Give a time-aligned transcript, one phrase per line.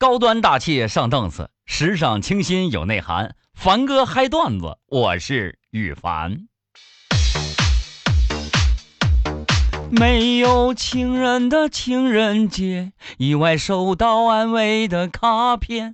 [0.00, 3.34] 高端大气上档次，时尚清新有内涵。
[3.52, 6.46] 凡哥嗨段子，我是羽凡。
[9.90, 15.92] 没有情人的情人节，意外收到安慰的卡片。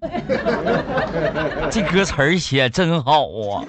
[1.73, 3.64] 这歌词儿写真好啊！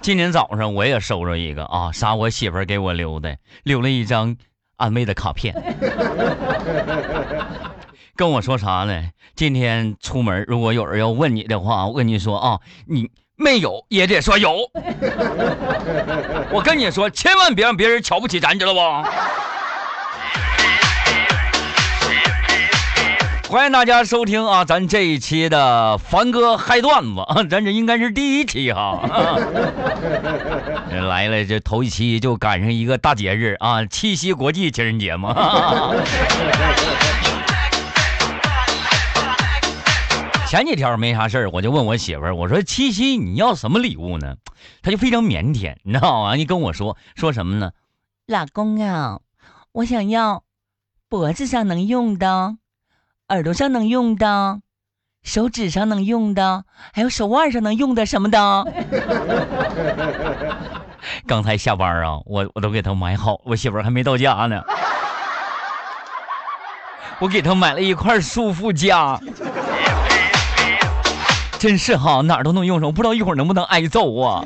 [0.00, 2.14] 今天早上我也收着一个啊，啥？
[2.14, 4.38] 我媳妇儿给我留的，留了一张
[4.78, 5.54] 安慰的卡片，
[8.16, 9.10] 跟我说啥呢？
[9.34, 13.10] 今天出门如果有人要问你的话，我跟你说啊，你。
[13.38, 14.50] 没有也得说有，
[16.50, 18.80] 我跟你说，千万别让别人瞧不起咱，知道不？
[23.50, 29.02] 欢迎大家收听啊，咱这一期的凡哥嗨段子啊，咱这应该是第一期哈。
[30.90, 35.34] 来了，这头一期就赶上一个大节日啊，七夕国际情人节嘛。
[40.46, 44.36] 前几天没啥事儿，我就问我媳妇儿，我说七夕你要什么礼物呢？
[44.80, 46.34] 她就非常腼腆，你知道吗？
[46.36, 47.72] 你跟我说说什么呢？
[48.26, 49.20] 老公啊，
[49.72, 50.44] 我想要
[51.08, 52.56] 脖子上能用的，
[53.28, 54.60] 耳朵上能用的，
[55.24, 58.38] 手指上能用的，还有手腕上能用的什么的。
[61.26, 64.62] 刚才下班啊，我我都给她买好，我媳妇儿还没到家呢，
[67.18, 69.18] 我给她买了一块舒肤佳。
[71.58, 74.44] 真是哈，哪儿都能用上，不知道一会儿能不能挨揍啊！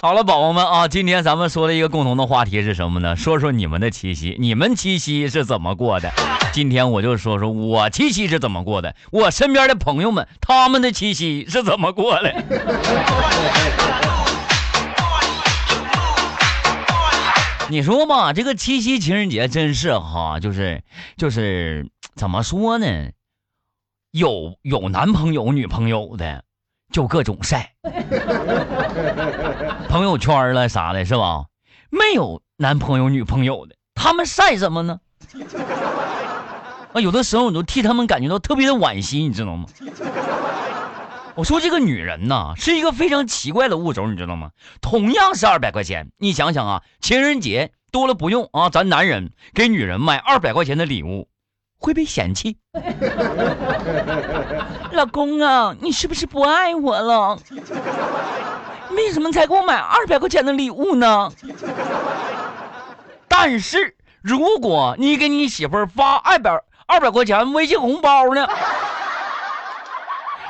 [0.00, 3.16] 好了，宝宝们啊，今天咱们说的一个共同的话题是什么呢？
[3.16, 6.12] 说说你们的七夕，你们七夕是怎么过的？
[6.52, 12.32] 今天我就说说我七夕是怎么过的，我身边的朋友们他们的七夕是怎么过的。
[17.68, 20.82] 你说吧，这个七夕情人节真是哈，就是
[21.16, 22.86] 就是怎么说呢？
[24.10, 26.42] 有有男朋友女朋友的，
[26.90, 27.74] 就各种晒
[29.88, 31.44] 朋友圈了啥的，是吧？
[31.90, 35.00] 没有男朋友女朋友的，他们晒什么呢？
[36.94, 39.66] 啊，有的时候我都替他们感觉到特别的惋惜，你知道吗？
[41.34, 44.52] 我说这个女人呐，是一个非常奇怪的物种，你知道吗？
[44.80, 51.28] 同样是二百块钱，你想想啊，情人节多了不用啊，咱男人给女人买二百块钱的礼物。
[51.78, 52.58] 会被嫌弃，
[54.92, 57.38] 老公啊，你是不是不爱我了？
[58.90, 61.30] 为什么才给我买二百块钱的礼物呢？
[63.28, 68.48] 但是如果你给你媳妇儿发二百二百块钱微信红包呢？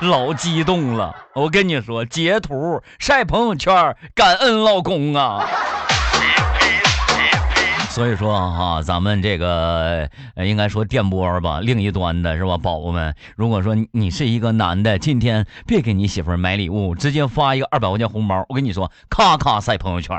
[0.00, 5.45] 老激动了，我跟你说，截图晒朋友圈，感恩老公啊。
[7.91, 13.15] 所以说哈，咱们这个应该说电波吧，另一端的是吧，宝宝们。
[13.34, 20.16] 如果说你是一个男的，今天别给你媳妇买礼物，直接发一个二百块钱红包，我跟你说，咔咔晒朋友圈。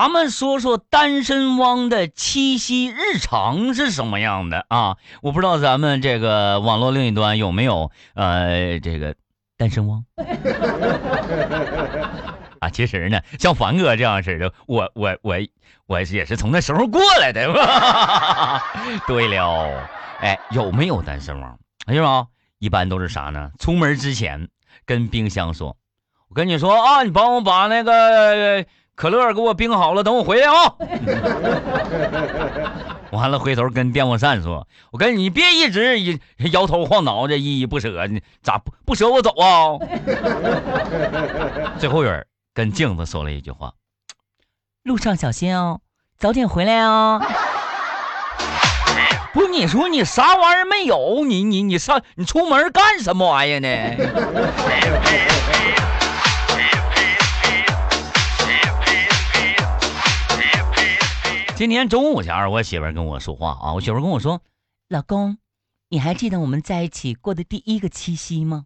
[0.00, 4.96] 咱们说说单身汪的七夕日常是什么样的啊？
[5.20, 9.14] 我不知道咱们这个网络另一端有没有呃这个
[9.58, 10.02] 单身汪
[12.60, 12.70] 啊？
[12.72, 15.36] 其实呢，像凡哥这样式的，我我我
[15.84, 17.46] 我也是从那时候过来的。
[19.06, 19.86] 对了，
[20.20, 21.58] 哎，有没有单身汪？
[21.88, 22.24] 是吧？
[22.58, 23.50] 一般都是啥呢？
[23.58, 24.48] 出门之前
[24.86, 25.76] 跟冰箱说
[26.30, 28.64] ：“我跟你说啊，你帮我把那个。”
[29.00, 30.74] 可乐给我冰好了，等我回来啊！
[33.12, 36.18] 完了，回头跟电风扇说：“我跟你别一直
[36.52, 39.78] 摇头晃脑的，依依不舍，你咋不不舍我走啊？”
[41.80, 43.72] 最后人跟镜子说了一句话
[44.84, 45.80] ：“路上小心哦，
[46.18, 47.22] 早点回来哦。
[49.32, 51.24] ”不你说你啥玩意儿没有？
[51.24, 53.68] 你你你上你出门干什么玩意儿呢？
[61.60, 64.40] 今天中午前，我媳妇跟我说话啊，我媳妇跟我说
[64.88, 65.36] ：“老公，
[65.90, 68.64] 你还记得我们在一起过的第一个七夕吗？”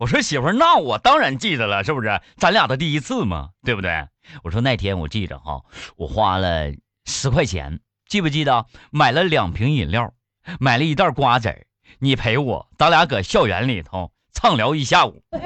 [0.00, 2.18] 我说：“媳妇，那我当然记得了，是不是？
[2.38, 4.06] 咱俩的第一次嘛，对不对？”
[4.42, 5.60] 我说：“那天我记着哈，
[5.96, 6.72] 我花了
[7.04, 8.64] 十块钱，记不记得？
[8.90, 10.14] 买了两瓶饮料，
[10.58, 11.66] 买了一袋瓜子儿，
[11.98, 15.22] 你陪我，咱俩搁校园里头畅聊一下午。”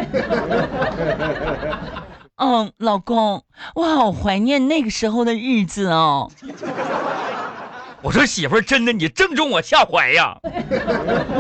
[2.37, 3.45] 嗯，老公，
[3.77, 6.31] 我好怀念那个时候的日子哦。
[8.03, 10.37] 我说媳妇儿，真的你正中我下怀呀！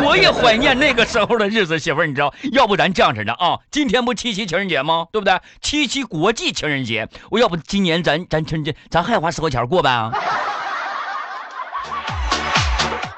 [0.02, 2.32] 我也怀念那个时候的日子，媳妇儿，你知道？
[2.52, 3.58] 要不咱这样式的啊？
[3.70, 5.06] 今天不七夕情人节吗？
[5.12, 5.38] 对不对？
[5.60, 10.10] 七夕国际情人节，我要不今年咱咱情人节咱还花十块钱过呗？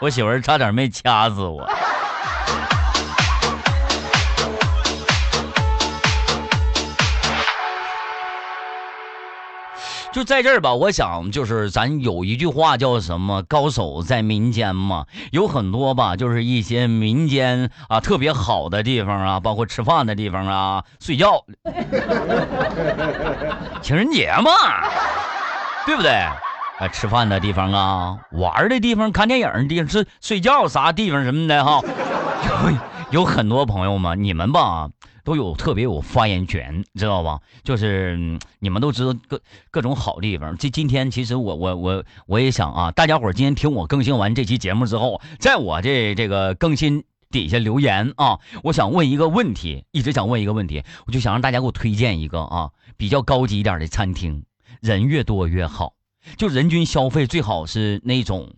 [0.00, 1.68] 我媳妇儿差点没掐死我。
[10.16, 21.44] 就在这儿吧，我想就是咱有一句话叫什么“高手在民间”嘛，有很多吧，就是一些民间啊特别好的地方啊，包括吃饭的地方啊， 睡觉，
[23.82, 24.50] 情人节嘛，
[25.84, 26.12] 对不对？
[26.12, 31.82] 啊，吃饭的地方啊，玩的地方，看电影的地方，是睡觉啥地方什么的哈，
[33.10, 34.88] 有 有很多朋友们，你们吧。
[35.26, 37.40] 都有特别有发言权，知道吧？
[37.64, 39.42] 就是你们都知道各
[39.72, 40.56] 各种好地方。
[40.56, 54.44] 这今天其实我我我我也想啊，大家伙今天听我更新完这期节目之后，在我这这个更新底下留言啊，我想问一个问题，一直想问一个问题，我就想让大家给我推荐一个啊比较高级一点的餐厅，
[54.80, 55.94] 人越多越好，
[56.36, 58.54] 就人均消费最好是那种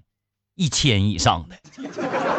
[0.54, 1.56] 一千以上的，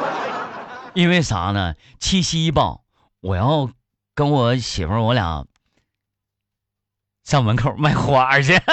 [0.94, 1.74] 因为啥呢？
[1.98, 2.82] 七夕吧，
[3.22, 3.72] 我要。
[4.20, 5.46] 跟我媳妇，我俩
[7.24, 8.60] 上门口卖花去。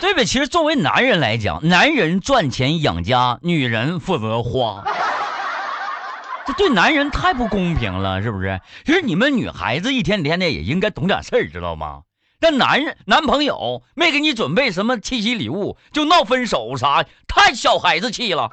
[0.00, 0.22] 对吧？
[0.22, 4.84] 其实作为男人来讲，男人赚钱养家，女人负责花，
[6.46, 8.60] 这对男人太不公平了，是不是？
[8.84, 12.02] 其实你们女孩子一天天的也应该懂点事儿，知道吗？
[12.40, 18.50] 那男人男朋友没给你准备什么七夕礼物，就闹分手啥，太小孩子气了。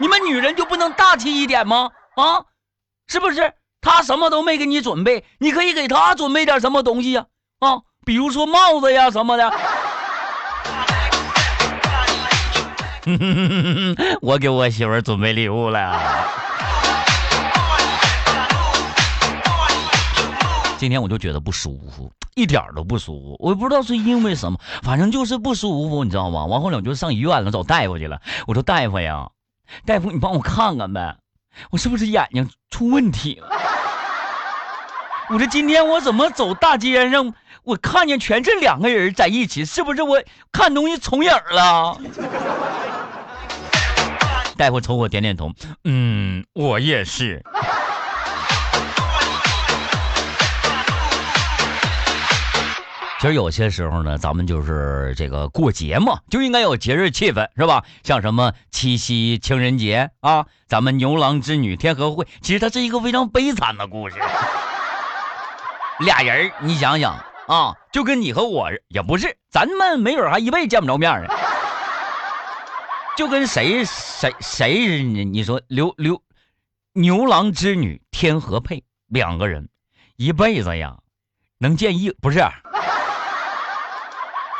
[0.00, 1.90] 你们女人就不能大气一点吗？
[2.16, 2.44] 啊，
[3.06, 3.52] 是不是？
[3.80, 7.26] 他什么都没给你准备，你可以给他准备点什么东西呀？
[7.60, 9.52] 啊，比如说帽子呀什么的。
[14.20, 16.47] 我给我媳妇准备礼物了。
[20.78, 23.36] 今天我就觉得不舒服，一点都不舒服。
[23.40, 26.46] 我不知道是因为什么，反正就是不舒服，你知道吗？
[26.46, 28.20] 完后来我就上医院了，找大夫去了。
[28.46, 29.28] 我说大夫呀，
[29.84, 31.16] 大夫你帮我看看呗，
[31.70, 33.48] 我是不是眼睛出问题了？
[35.30, 37.34] 我说今天我怎么走大街上，
[37.64, 40.22] 我看见全是两个人在一起，是不是我
[40.52, 41.98] 看东西重影了？
[44.56, 45.50] 大夫瞅我点点头，
[45.82, 47.44] 嗯，我也是。
[53.20, 57.84] 其实有些时候呢，咱们就是这个过节嘛，就应该有节日气氛，是吧？
[58.04, 64.16] 像什么七夕、情人节啊，咱们牛郎织女天河会，其实它是一个非常悲惨的故事。
[65.98, 71.34] 俩人你想想啊，就跟你和我也不是，咱们没准还一辈子见不着面呢。
[73.16, 76.22] 就跟谁谁谁你你说刘刘
[76.92, 79.68] 牛郎织女天河配两个人，
[80.14, 80.98] 一辈子呀，
[81.58, 82.40] 能见一不是？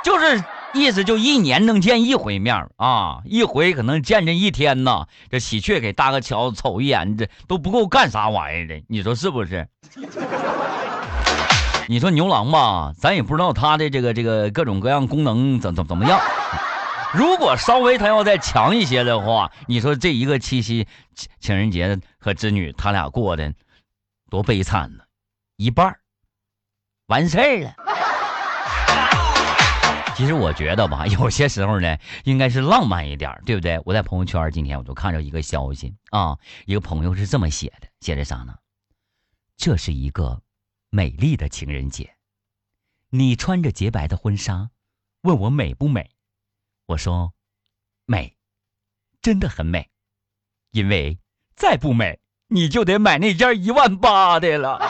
[0.09, 5.07] 就是意思，就一年能见一回面啊，一回可能见这一天呐。
[5.29, 9.69] 这喜鹊给搭个桥，瞅一眼，这都不够干啥玩意儿的，你说是不是？
[11.89, 16.19] 你说牛郎吧，咱也不知道他的这个这个各种各样功能怎怎怎么样。
[17.13, 20.87] 如果稍微他要再强一些的话，你说这一个七夕
[21.39, 23.53] 情人节和织女他俩过的
[24.31, 25.05] 多悲惨呢，
[25.59, 25.95] 一半
[27.09, 27.75] 完事儿了。
[30.19, 33.81] 其实我觉得吧， 有些时候呢，应该是浪漫一点，对不对？
[33.85, 38.59] 我在朋友圈今天我就看着一个消息啊，一个朋友是这么写的，写的啥呢？
[39.57, 40.43] 这是一个
[40.91, 42.17] 美丽的情人节，
[43.11, 44.71] 你穿着洁白的婚纱，
[45.23, 46.11] 问我美不美？
[46.87, 47.33] 我说
[48.05, 48.37] 美，
[49.23, 49.89] 真的很美，
[50.73, 51.21] 因为
[51.55, 54.81] 再不美，你就得买那件一万八的了。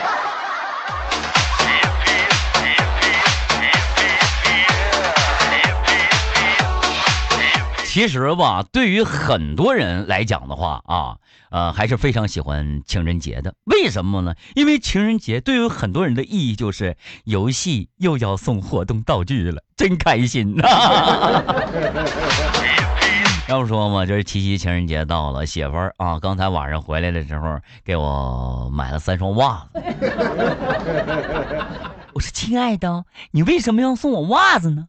[7.98, 11.16] 其实吧，对于很多人来讲的话啊，
[11.50, 13.56] 呃，还是非常喜欢情人节的。
[13.64, 14.36] 为什么呢？
[14.54, 20.62] 因为情人节对于很多人的意义就是游戏又要送活动道具了，真开心呐！
[23.48, 29.82] 要说嘛，就是七夕情人节到了，媳妇儿啊，刚才晚上回来的时候给我买了三双袜子。
[32.14, 34.86] 我说：“亲爱的，你为什么要送我袜子呢？”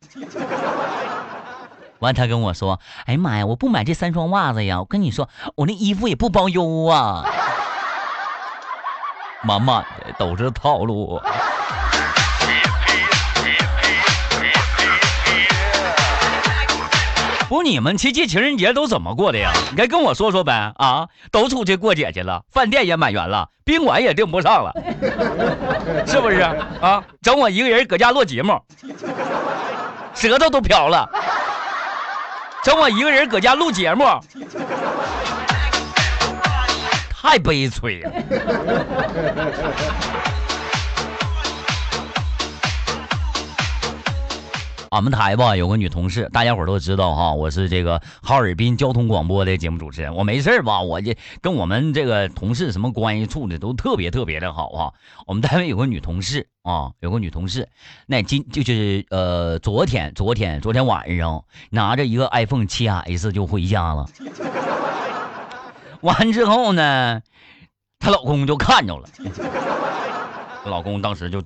[2.00, 4.80] 完，他跟我说：“哎呀妈呀，我不买这三双袜子呀！
[4.80, 7.26] 我跟你说，我那衣服也不包邮啊。
[9.44, 11.22] ”满满的都是套路。
[17.48, 19.52] 不，你们七夕情人节都怎么过的呀？
[19.72, 20.72] 你该跟我说说呗！
[20.78, 24.72] 啊，都出去过节去了，饭店也满员了，宾馆也订不上了，
[26.06, 26.42] 是不是？
[26.80, 28.62] 啊，整我一个人搁家录节目，
[30.14, 31.10] 舌头都飘了，
[32.62, 34.04] 整我一个人搁家录节目，
[37.10, 38.12] 太悲催了。
[44.90, 50.16] 俺们台吧有个女同事，大家伙都知道哈，我是这个哈尔滨交通广播的节目主持人。
[50.16, 54.94] 我没事吧，我这跟我们这个同事什么关系处的都特别特别的好啊。
[55.28, 57.70] 我们单位有个女同事啊，有个女同事，
[58.08, 64.08] 那今就是呃昨天昨天昨天晚上拿着一个 iPhone 七 S 就回家了。
[66.02, 67.22] 完之后呢，
[68.00, 69.08] 她老公就看着了，
[70.66, 71.44] 老公当时就。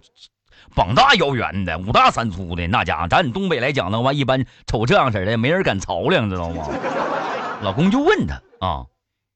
[0.75, 6.67] 膀大腰圆的，五大三粗的那家伙，咱东北来讲的话，一般瞅这样式的，没人敢操量，知道吗？
[7.61, 8.85] 老公就问他啊：“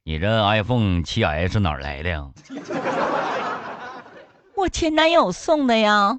[0.04, 2.28] 你这 iPhone 七 S 哪来的呀？”
[4.56, 6.18] 我前男友送的呀。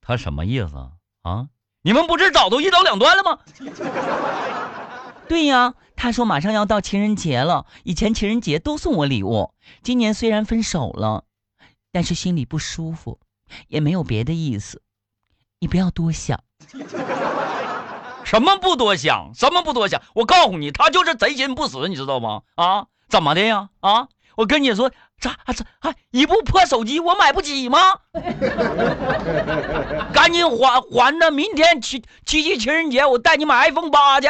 [0.00, 0.76] 他什么意思
[1.22, 1.46] 啊？
[1.82, 3.38] 你们不是早都一刀两断了吗？
[5.28, 11.24] 对呀，他说马上要到情人节了，以前情人节都送我礼物，今年虽然分手了。
[11.96, 13.18] 但是心里不舒服，
[13.68, 14.82] 也没有别的意思，
[15.60, 16.38] 你不要多想。
[18.22, 19.32] 什么不多想？
[19.34, 20.02] 什么不多想？
[20.14, 22.42] 我告诉你，他就是贼心不死，你知道吗？
[22.56, 23.70] 啊，怎么的呀？
[23.80, 27.78] 啊，我跟你说，这这还一部破手机，我买不起吗？
[30.12, 34.28] 赶紧还还的，明天七七夕情人节，我带你买 iPhone 八去。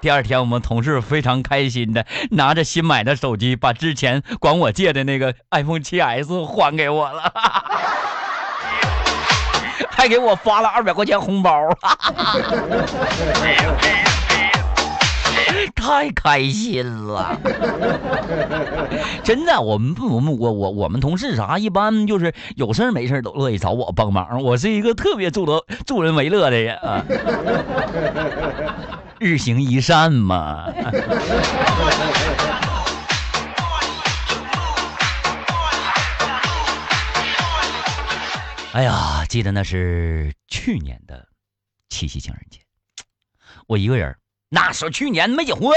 [0.00, 7.32] 第二天，我们同事非常开心的拿着新买的手机，把之前管我借的那个 iPhone 7s 还给我了，
[9.90, 11.52] 还给我发了二百块钱红包，
[15.74, 17.36] 太开心了！
[19.24, 24.42] 真的，我们不，我们我我我们同事啥，一般就是有事没事都乐意找我帮忙。
[24.42, 27.02] 我是一个特别助得助人为乐的人啊。
[29.20, 30.72] 日行一善嘛。
[38.72, 41.26] 哎呀，记得那是去年的
[41.88, 42.60] 七夕情人节，
[43.66, 44.14] 我一个人，
[44.50, 45.72] 那时候去年没结婚，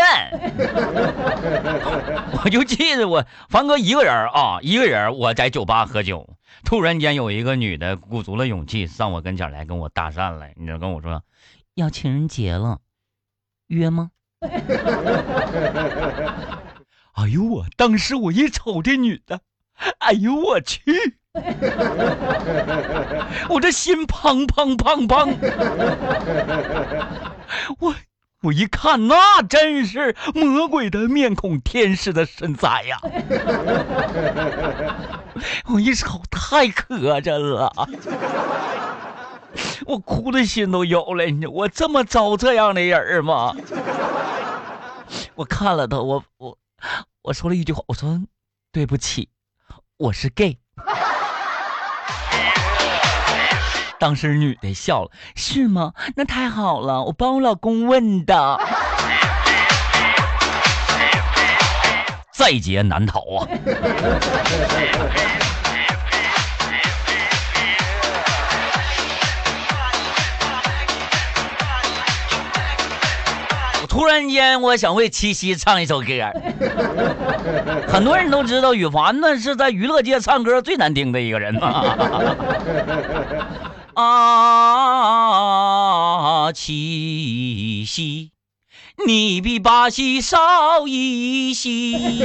[2.44, 11.24] 我就记得我凡哥一个人啊，一个人我在酒吧喝酒，突然间有一个女的鼓足了勇气上我跟前来跟我搭讪来，你知道跟我说
[11.74, 12.82] 要情人节了。
[13.72, 14.12] 约吗？
[17.14, 19.42] 哎呦我当时我一瞅这女的，
[20.00, 20.82] 哎呦我去，
[23.50, 25.36] 我这心砰砰砰砰，
[27.80, 27.96] 我
[28.42, 33.00] 我一看那真是魔鬼的面孔，天使的身材呀，
[35.68, 37.72] 我一瞅太磕碜了。
[39.86, 43.56] 我哭的心都有了，你我这么招这样的人吗？
[45.36, 46.58] 我看了他，我我
[47.22, 48.22] 我说了一句话，我说
[48.72, 49.30] 对不起，
[49.98, 50.58] 我是 gay。
[54.00, 55.94] 当时女的笑了，是吗？
[56.16, 58.60] 那太好了，我帮我老公问的。
[62.34, 63.46] 在劫难逃啊！
[73.92, 76.06] 突然间，我想为七夕唱一首歌。
[77.92, 81.54] 很多人都知道，羽凡呢是在娱乐界唱歌最难听的一个人
[83.94, 84.10] 啊，
[86.54, 88.32] 七夕，
[89.06, 92.24] 你比巴西少一夕。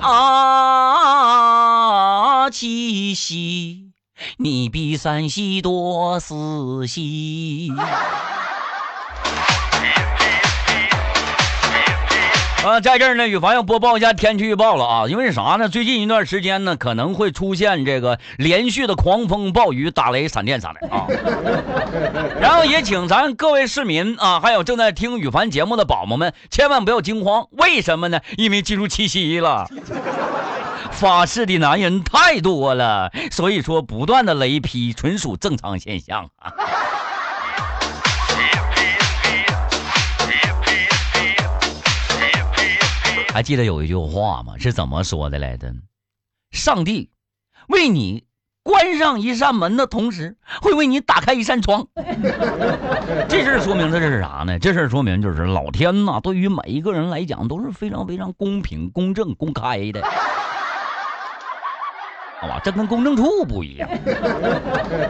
[0.00, 0.08] 啊，
[2.48, 3.90] 七夕，
[4.36, 7.72] 你比三夕多四夕。
[12.64, 15.06] 啊，在这儿呢，雨凡要播报一下天气预报了啊！
[15.08, 15.70] 因为啥呢？
[15.70, 21.06] 最近一段时间呢，可能会出现这个连续的狂风暴雨、打雷闪电啥的啊。
[22.38, 27.46] 然后也请咱各位市民啊，还有正在听雨凡节目的宝宝们，千万不要惊慌。
[27.52, 28.20] 为什么呢？
[28.36, 29.66] 因为进入七夕了，
[30.90, 36.52] 发誓的男人太多了，所以说不断的雷劈纯属正常现象啊。
[43.32, 44.54] 还记得有一句话吗？
[44.58, 45.72] 是怎么说的来着？
[46.50, 47.10] 上帝
[47.68, 48.24] 为你
[48.62, 51.86] 关上一扇门的同时，会为你打开一扇窗。
[53.28, 54.58] 这事儿说明的是啥呢？
[54.58, 60.02] 这事儿说明就是老天呐，对于每一个人来讲都是非常非常公平、公正、公开的。
[62.40, 63.88] 好吧，这跟公证处不一样。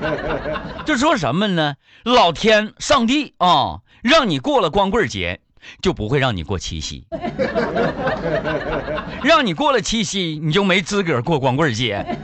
[0.85, 1.75] 就说什么呢？
[2.05, 5.41] 老天、上帝啊，让你过了光棍节。
[5.83, 7.05] 就不会让你过七夕，
[9.23, 12.05] 让你过了七夕，你就没资格过光棍节。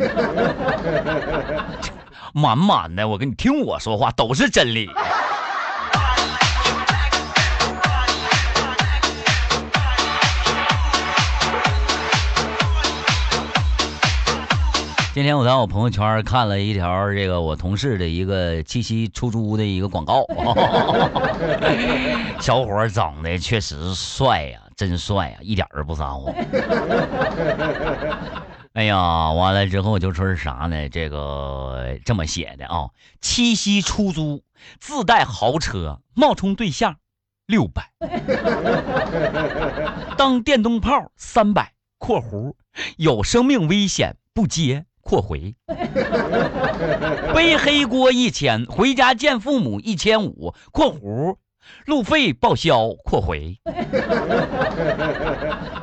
[2.35, 4.90] 满满的，我跟你听我说话都是真理。
[15.17, 20.27] 今天我在我朋友圈看了一条这个我同事的一个七夕出租的一个广告，
[22.39, 26.35] 小伙长得确实帅呀，真帅呀，一点儿不撒谎。
[28.75, 30.87] 哎呀，完了之后就说是啥呢？
[30.91, 32.91] 这个这么写的啊，
[33.23, 34.43] 七夕出租
[34.79, 36.97] 自带豪车，冒充对象
[37.47, 37.91] 六百，
[40.19, 42.53] 当电灯泡三百（括弧
[42.99, 44.85] 有生命危险不接）。
[45.07, 45.55] 括回，
[47.33, 50.53] 背黑锅一千，回家见父母一千五。
[50.73, 51.37] 括弧，
[51.85, 52.89] 路费报销。
[53.05, 53.61] 括回，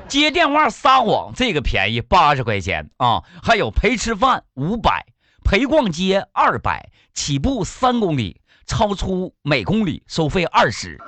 [0.09, 3.23] 接电话撒谎，这个便宜八十块钱啊！
[3.41, 5.05] 还有陪吃饭五百，
[5.45, 10.99] 陪逛街二百，起步三公里，超出每公里收费二十。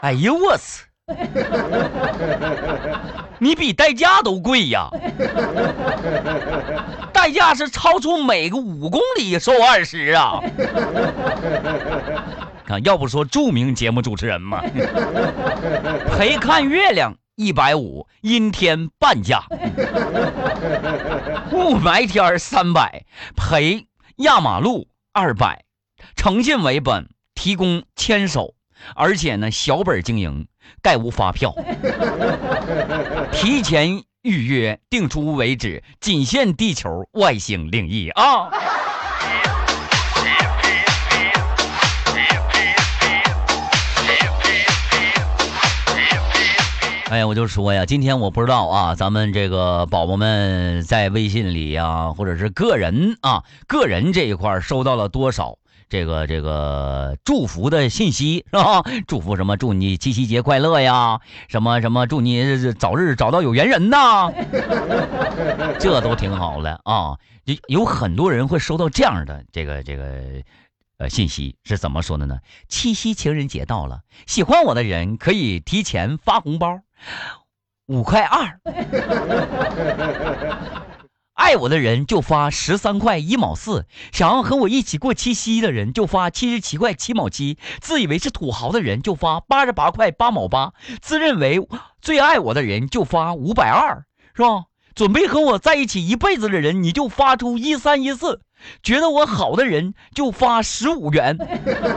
[0.00, 0.85] 哎呦我操！
[3.38, 4.88] 你比代驾都贵呀！
[7.12, 10.40] 代驾是超出每个五公里收二十啊！
[12.66, 14.60] 看， 要不说著名节目主持人嘛，
[16.16, 19.38] 陪看月亮一百五，阴天半价；
[21.52, 23.04] 雾霾天三百，
[23.36, 23.86] 陪
[24.16, 25.62] 压马路二百，
[26.16, 28.54] 诚信为本，提供牵手，
[28.94, 30.46] 而且呢，小本经营。
[30.82, 31.54] 概无发票，
[33.32, 38.50] 提前预约，定出为止，仅限地球外星另一啊！
[47.10, 55.58] 哎呀，我就说呀，今天我不知道啊，咱们这个宝宝们在微信里呀，或者是个人啊，个人这一块收到了多少？
[55.88, 58.82] 这个这个祝福的信息是吧？
[59.06, 59.56] 祝福什么？
[59.56, 61.20] 祝你七夕节快乐呀！
[61.48, 62.06] 什么什么？
[62.06, 64.30] 祝你早日找到有缘人呐！
[65.78, 67.16] 这都挺好的啊！
[67.44, 70.42] 有有很多人会收到这样的这个这个
[70.98, 72.38] 呃信息，是怎么说的呢？
[72.68, 76.80] 七夕情人节到了，喜欢我的人可以提前发红包，
[77.86, 78.58] 五块二。
[81.36, 90.72] 爱我的人就发十三块一毛四，想要和我一起过七夕的人就发七十七块七毛七，自以为是土豪的人就发八十八块八毛八，
[91.02, 91.60] 自认为
[92.00, 94.64] 最爱我的人就发五百二，是吧？
[94.94, 98.40] 准备和我在一起一辈子的人，你就发出一三一四。
[98.82, 101.36] 觉得我好的人就发十五元，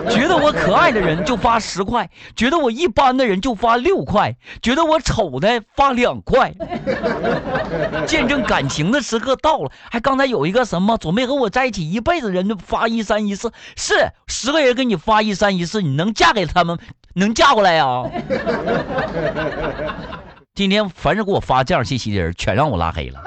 [0.09, 6.53] 觉得我可爱的人就发十块，觉得我一般的人就发六块，觉得我丑的发两块。
[8.05, 16.77] 见证感情的时刻到了，还刚才有一个什么准备和我在一起一辈子人就发一三一四，是十个人给你发一三一四，你能嫁给他们？
[17.13, 18.03] 能嫁过来呀？
[20.53, 23.23] 今天凡是给我发这样信息的人，全让我拉黑了。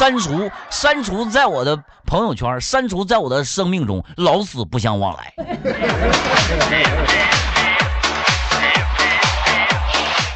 [0.00, 5.34] 删除，删除在我的朋友圈，删除在我的生命中，老死不相往来。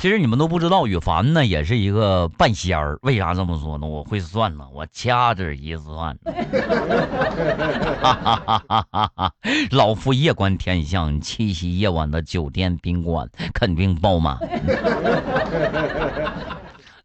[0.03, 2.99] 其实你们都不知道，羽凡呢也是一个半仙儿。
[3.01, 3.87] 为啥这么说呢？
[3.87, 6.15] 我会算呢，我掐指一算，
[9.73, 14.37] 老夫夜观天象，七夕夜晚的酒店宾馆肯定爆满。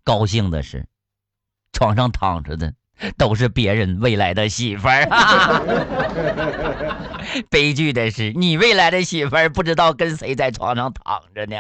[0.04, 0.86] 高兴的是。
[1.72, 2.74] 床上躺着的
[3.18, 5.06] 都是别人未来的媳妇儿，
[7.50, 11.58] 悲剧的是你未来的媳妇儿不知道跟谁在床上躺着呢。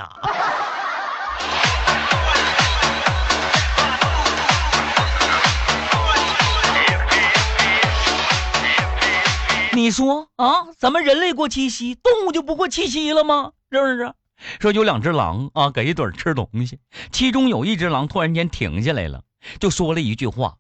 [9.72, 13.52] 你说啊，咱们人类过七夕，动物就不过七夕了吗？
[13.72, 14.14] 是不是？
[14.60, 16.80] 说有两只狼啊，搁一堆吃东西，
[17.12, 19.22] 其中有一只狼突然间停下来了。
[19.60, 20.58] 就说了一句话：“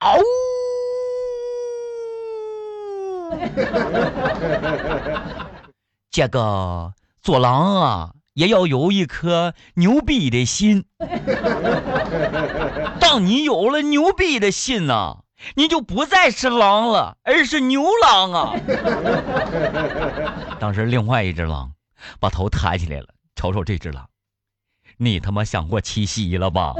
[0.00, 0.18] 嗷！”
[6.10, 10.84] 这个左狼啊，也要有一颗牛逼的心。
[12.98, 15.18] 当你有了牛逼的心呐，
[15.54, 18.56] 你就不再是狼了，而是牛郎啊！
[20.58, 21.70] 当时另外一只狼
[22.18, 23.06] 把头抬起来了，
[23.36, 24.08] 瞅瞅这只狼，
[24.96, 26.74] 你他妈想过七夕了吧？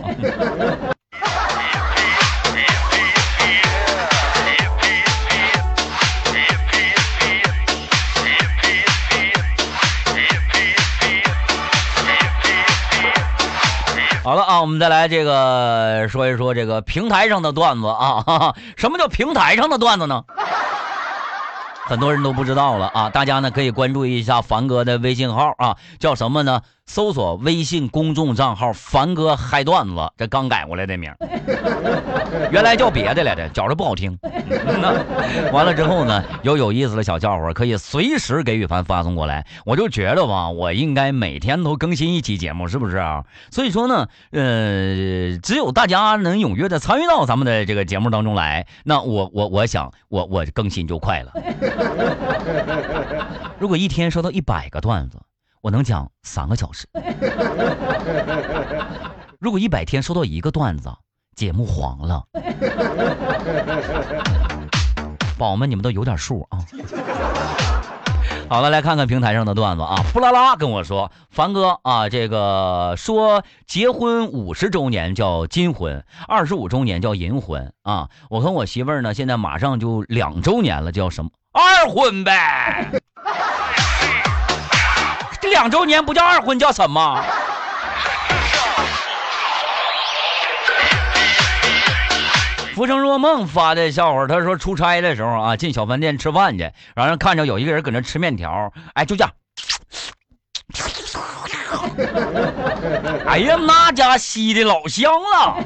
[14.24, 18.54] 好了啊，我们再来这个说一说这个平台上的段子啊。
[18.76, 20.22] 什么叫平台上的段子呢？
[21.86, 23.10] 很多人都不知道了啊！
[23.10, 26.60] 大家呢可以关注一下凡哥的微信号啊，叫什么呢？
[26.86, 31.12] 搜索微信公众账号“凡哥嗨段子”，这刚改过来的名，
[32.52, 34.18] 原来叫别的来着，觉着不好听。
[35.52, 39.46] 完了之后呢，有有意思的小笑话可以随时给羽凡发送过来。
[39.64, 43.24] 我就觉得吧，我应该每天都更新一期节目，是不是啊？
[43.50, 51.32] 所以说呢，呃，只有大家能踊跃的参与到咱们的这个节目当中来，那我我我想我我更新就快了。
[53.58, 55.18] 如果一天收到一百个段子。
[55.62, 56.88] 我能讲三个小时。
[59.38, 60.88] 如果一百天收到一个段子，
[61.34, 62.24] 节目黄了。
[65.38, 66.58] 宝宝们，你们都有点数啊。
[68.48, 70.04] 好了，来看看平台上的段子啊。
[70.12, 78.08] 布拉拉跟我说，凡哥啊，这个说结婚五十周年叫金婚，二十五周年叫银婚啊。
[78.28, 82.90] 我和我媳妇儿呢，现在马上就两周年了，叫什么二婚呗。
[85.40, 87.24] 这两周年不叫二婚，叫什么？
[92.74, 99.32] 浮生若梦发的笑话，他说出差的时候啊，进小饭店吃饭去，然后看着有一个人搁那吃面条，哎，就这样，
[103.26, 105.64] 哎呀，那家吸的老香了。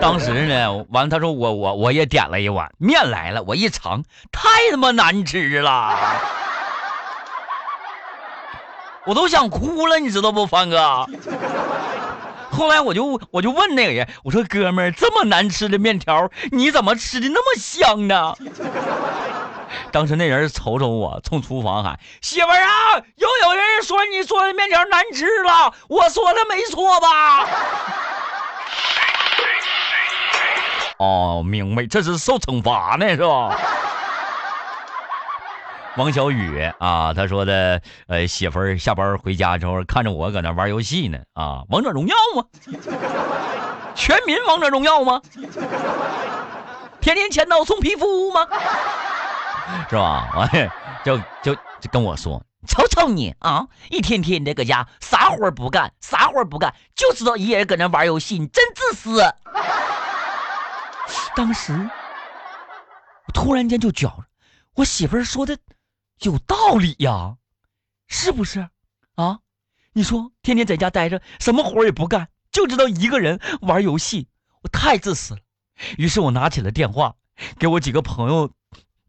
[0.00, 4.02] 当时呢，完了他说我我我也点了一碗面来了，我一尝，
[4.32, 5.96] 太他妈难吃了。
[9.06, 11.06] 我都想哭了，你知道不，凡哥？
[12.60, 18.34] 后来我就我就问那个人，我说：“哥们儿，这么难吃的面条，你怎么吃的那么香呢？”
[19.90, 27.48] 当时那人瞅瞅我，从厨房喊：“媳妇儿啊，又有人说你做的面条难吃了，我说的没错吧？”
[31.00, 33.58] 哦，明白，这是受惩罚呢，是吧？
[35.96, 42.44] 王小雨啊，他说的，呃，媳妇儿下班回家之后看着我搁那玩游戏呢，啊，王者荣耀吗？
[43.94, 45.20] 全民王者荣耀吗？
[47.00, 48.46] 天天签到送皮肤吗？
[49.88, 50.30] 是吧？
[50.36, 50.48] 完
[51.04, 59.34] 就就就跟我说，瞅瞅你啊，一天天的搁家啥活不干，啥活不干，就知道一人搁那玩游戏，你真自私。
[61.34, 61.72] 当时
[63.26, 64.24] 我突然间就觉着，
[64.76, 65.58] 我媳妇儿说的。
[66.20, 67.36] 有道理呀，
[68.06, 68.68] 是不是？
[69.14, 69.38] 啊，
[69.94, 74.28] 你说天天在家待着，什么活也不干，就知道一个人玩游戏，
[74.62, 75.40] 我太自私了。
[75.96, 77.14] 于是我拿起了电话，
[77.58, 78.50] 给我几个朋友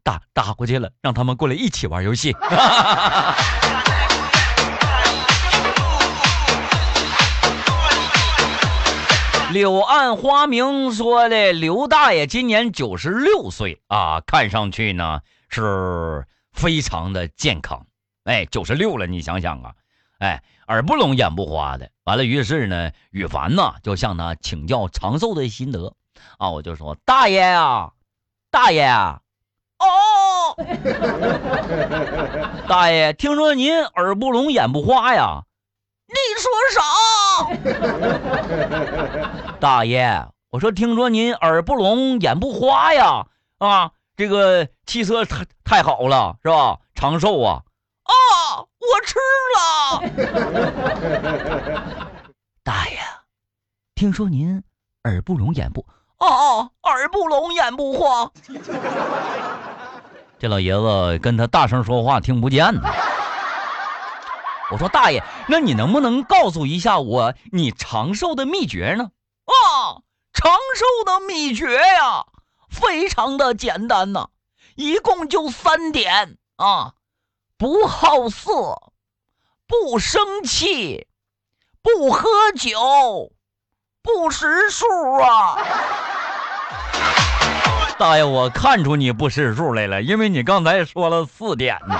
[0.02, 2.34] 打打过去了，让他们过来一起玩游戏。
[9.52, 15.20] 柳暗花明说的，刘大爷今年九十六岁啊，看上去呢
[15.50, 16.24] 是。
[16.52, 17.86] 非常的健康，
[18.24, 19.74] 哎，九十六了，你想想啊，
[20.18, 25.94] 哎，耳不聋眼不花的，完了，于是呢，羽凡呢就向他请教长寿的心得，
[26.38, 27.90] 啊，我就说大爷呀，
[28.50, 28.86] 大爷，
[29.78, 30.56] 哦，
[32.68, 35.42] 大爷，听说您耳不聋眼不花呀？
[36.06, 36.82] 你说啥？
[39.58, 43.26] 大爷，我说听说您耳不聋眼不花呀？
[43.58, 43.92] 啊？
[44.16, 46.78] 这个气色太太好了，是吧？
[46.94, 47.62] 长寿啊！
[48.04, 49.18] 啊，我吃
[49.56, 50.02] 了。
[52.62, 52.98] 大爷，
[53.94, 54.62] 听说您
[55.04, 55.84] 耳不聋眼不……
[56.18, 58.30] 哦，耳不聋眼不花。
[60.38, 62.82] 这老爷子跟他大声说话，听不见呢。
[64.70, 69.10] 我说大爷，那你能不能告诉一下我你长寿的秘诀呢？
[69.44, 72.26] 啊，长寿的秘诀呀！
[72.72, 74.30] 非常的简单呐，
[74.74, 76.94] 一共就三点啊：
[77.58, 78.92] 不好色，
[79.66, 81.06] 不生气，
[81.82, 83.32] 不喝酒，
[84.02, 84.86] 不识数
[85.22, 85.58] 啊！
[87.98, 91.94] 大爷，我看出你不识数来了，因为你刚才说了四点呢。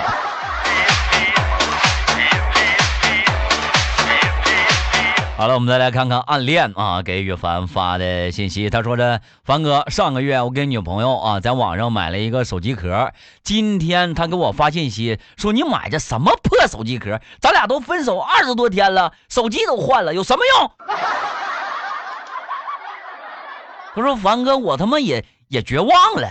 [5.42, 8.70] 好了，我们再来看看暗恋啊，给羽凡发的信息。
[8.70, 13.10] 他说：“这凡哥，上个月我给女朋友啊在网上买了一个手机壳，
[13.42, 17.20] 今天他给我发信息说你买的什么破手机壳？
[17.40, 20.70] 咱俩都分手二十多天了，手机都换了，有什么用？”
[23.96, 26.28] 他说：“凡哥，我他妈也也绝望了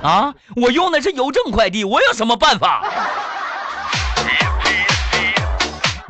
[0.02, 0.34] 啊！
[0.56, 2.82] 我用的是邮政快递，我有什么办法？”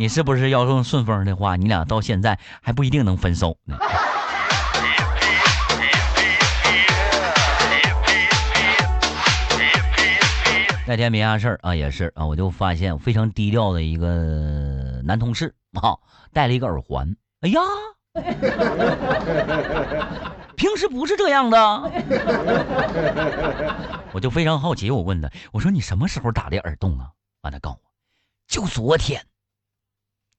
[0.05, 3.79] 你是不是要用顺丰的话，你俩到现在还不一定能分手呢？
[10.87, 15.97] 那天没啥事儿啊，也是啊，我就发现非常低调的一个男同事啊，
[16.35, 17.17] 戴了一个耳环。
[17.41, 17.61] 哎呀，
[20.55, 21.59] 平时不是这样的。
[24.13, 27.09] 我就非常好奇，我问他，我说你什么时候打的耳洞啊？
[27.41, 27.89] 完他告诉我，
[28.47, 29.25] 就昨天。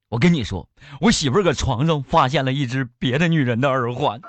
[0.09, 0.67] 我跟你说，
[1.01, 4.21] 我媳妇儿搁床上发现了一只别的女人的耳环。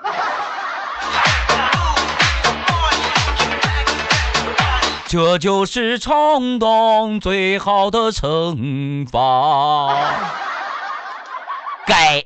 [5.07, 9.95] 这就是冲动最好的惩罚。
[11.85, 12.23] 该。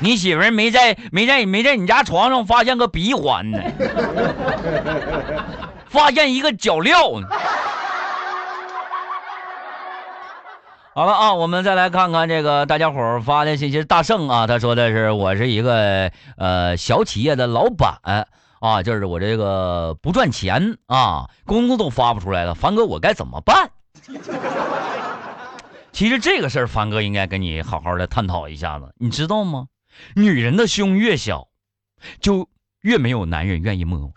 [0.00, 3.58] 你媳妇儿没在没在没在你家床上发现个鼻环呢？
[5.88, 7.26] 发现一个脚镣呢？
[10.96, 13.84] 好了啊，我们再来看看这个大家伙发的信息。
[13.84, 18.00] 大圣啊，他说的是我是一个呃小企业的老板
[18.60, 22.54] 啊，就是我这个不赚钱啊，工资都发不出来了。
[22.54, 23.72] 凡哥，我该怎么办？
[25.92, 28.94] 其实这个事儿，凡哥应该跟你好好的探讨一下子。
[28.96, 29.66] 你知道吗？
[30.14, 31.48] 女人的胸越小，
[32.22, 32.48] 就
[32.80, 34.10] 越没有男人愿意摸。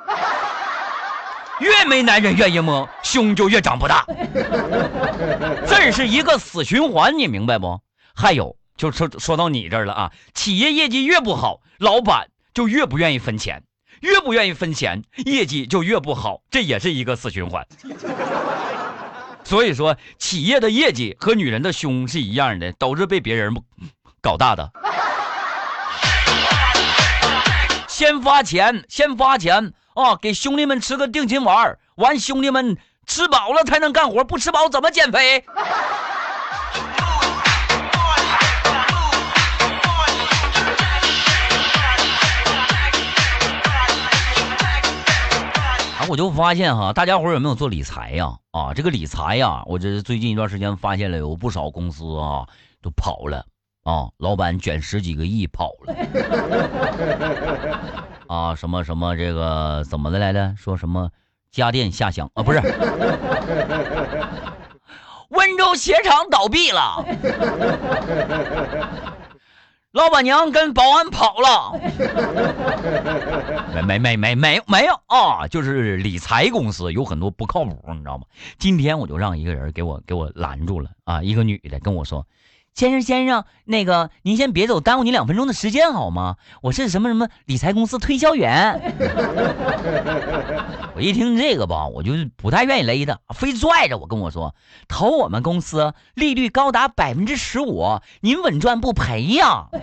[1.59, 4.05] 越没男人愿意摸，胸就越长不大，
[5.67, 7.79] 这是一个死循环，你明白不？
[8.15, 13.63] 还有，就说说到你这儿了啊，企业业绩越不好，老板就越不愿意分钱，
[14.01, 17.67] 越不愿意分钱，业绩就越不好，这也是一个死循环。
[19.43, 23.53] 所以说，企业的业绩和女人的胸是一样的，都是被别人
[24.21, 24.71] 搞大的。
[27.87, 29.73] 先发钱，先发钱。
[29.93, 35.39] 啊，给兄弟们吃个定心丸完兄弟们吃饱了才能干活，不吃饱怎么减肥？
[45.97, 48.37] 啊，我就发现哈，大家伙有没有做理财呀？
[48.51, 52.47] 啊，这个理财呀，我这最近一段时间发现了有不少公司啊
[52.81, 53.45] 都跑了
[53.83, 55.93] 啊，老板卷十几个亿跑了。
[58.29, 60.53] 啊，什么什么这个怎么的来着？
[60.55, 61.09] 说什么
[61.49, 62.43] 家电下乡啊？
[62.43, 62.61] 不是，
[65.29, 67.03] 温州鞋厂倒闭了，
[69.93, 71.73] 老板娘跟保安跑了。
[73.73, 75.47] 没没没没没没有啊！
[75.47, 78.25] 就是理财公司有很多不靠谱，你知道吗？
[78.59, 81.23] 今天我就让一个人给我给我拦住了啊！
[81.23, 82.27] 一个女的跟我说。
[82.73, 86.37] 先生，先生，那个您先别走，耽误你两分钟的时间好吗？
[86.61, 88.79] 我是什么什么理财公司推销员。
[90.95, 94.55] 我一听这个吧，我就不太愿意勒他，非拽着我跟我说，
[94.87, 99.67] 投我们公司利率高达百分之十五，您稳赚不赔呀。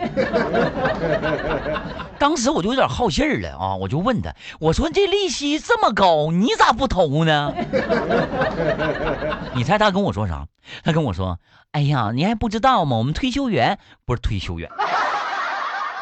[2.19, 7.53] 当时我就有点好信儿了啊，我就问他，我说这利息这么高，你咋不投呢？
[9.55, 10.47] 你猜他跟我说啥？
[10.83, 11.39] 他跟我说。
[11.73, 12.97] 哎呀，你还不知道吗？
[12.97, 14.71] 我们退休员不是退休员，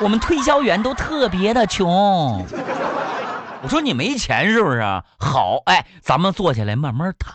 [0.00, 2.44] 我们推销员都特别的穷。
[3.62, 4.82] 我说你没钱是不是？
[5.18, 7.34] 好，哎，咱们坐下来慢慢谈。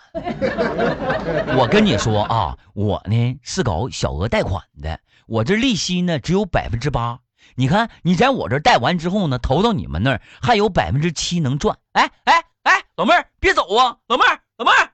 [1.58, 7.18] 我跟你说啊，我呢是搞小额贷款的，我这利息呢只有百分之八。
[7.56, 11.78] 你看你在我这贷完之后呢，投到你们那儿还有百分之七能赚。
[11.94, 14.92] 哎哎哎，老妹儿别走啊，老妹儿老妹儿，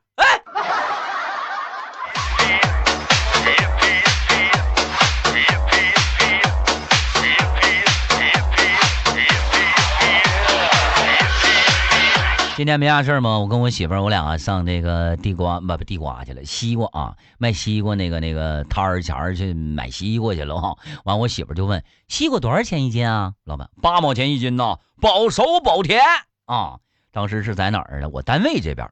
[12.56, 13.40] 今天没啥事吗？
[13.40, 20.78] 我跟我媳妇儿，我俩上那个地瓜不不地瓜去了，西瓜啊，卖西瓜那个那个摊儿前儿去买西瓜去了哈。
[21.04, 23.34] 完，我媳妇儿就问西瓜多少钱一斤啊？
[23.44, 26.00] 老板八毛钱一斤呐，保熟保甜
[26.46, 26.80] 啊。
[27.12, 28.08] 当时是在哪儿呢？
[28.08, 28.90] 我单位这边。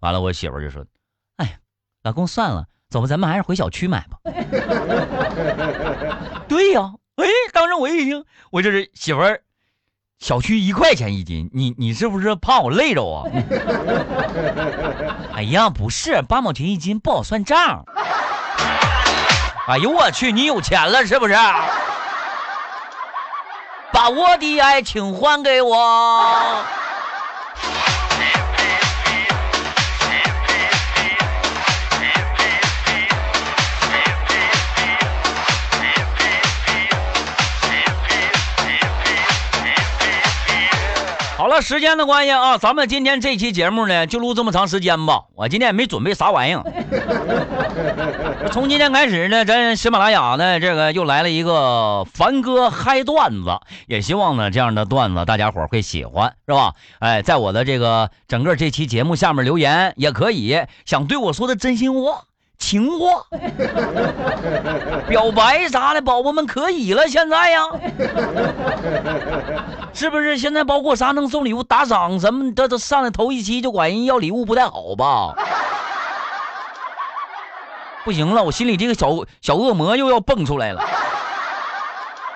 [0.00, 0.86] 完了，我媳妇儿就说
[1.36, 1.58] ：“哎，
[2.02, 4.18] 老公算了，走吧，咱们还是回小区买吧。
[6.48, 9.42] ”对呀，哎，当时我一听，我就是媳妇儿。
[10.20, 13.24] 小区一块钱一斤，你你是不是怕我累着啊？
[15.34, 17.84] 哎呀，不是，八毛钱一斤不好算账。
[19.66, 21.34] 哎呦我去，你有钱了是不是？
[23.92, 26.64] 把我的爱情还给我。
[41.54, 45.22] 了，时间的关系啊，咱们今天这期节目呢，就录这么长时间吧。
[45.36, 46.64] 我今天也没准备啥玩意儿。
[48.50, 56.74] 从今天开始呢，咱喜马拉雅呢，这个又来了一个凡哥嗨段子，也希望呢这样的段子大家伙会喜欢，是吧？
[56.98, 62.22] 哎，在我的这个整个这期节目下面留言也可以，想对我说的真心话。
[62.58, 63.26] 情话，
[65.06, 67.06] 表白啥的，宝宝们可以了。
[67.08, 67.62] 现在呀，
[69.92, 70.38] 是不是？
[70.38, 75.34] 现在包括啥能送礼物、打赏什么的，都上来头一期就管人要礼物，不太好吧？
[78.04, 80.82] 不行了，我心里这个小小恶魔又要蹦出来了，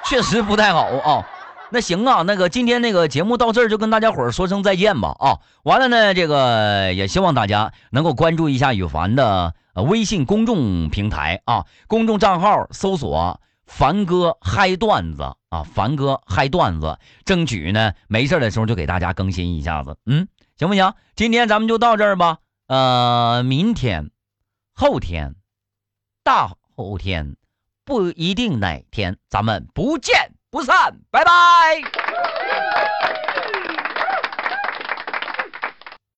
[0.05, 1.27] 确实不太好啊。
[1.71, 5.37] 那行啊，那个今天那个节目到这儿就跟大家伙儿说声再见吧啊。
[5.65, 9.53] 完了呢，这个也希望大家能够关注一下羽凡的。
[9.83, 20.95] 微信公众平台啊，公众账号搜索“凡哥嗨段子”啊，“凡哥嗨段子”，争取呢没事的时候就给大家更新一下子，嗯，行不行？
[21.15, 24.11] 今天咱们就到这儿吧，呃，明天、
[24.75, 25.35] 后天、
[26.23, 27.37] 大后天，
[27.85, 31.31] 不一定哪天，咱们不见不散，拜拜。